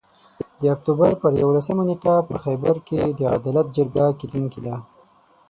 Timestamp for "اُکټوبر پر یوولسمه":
0.75-1.83